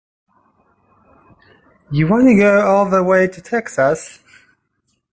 [1.91, 4.17] You wanna go all the way to Texas?